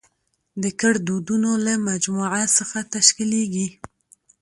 د 0.61 0.63
ګړدودونو 0.81 1.51
له 1.65 1.73
مجموعه 1.87 2.43
څخه 2.57 2.79
تشکېليږي. 2.93 3.67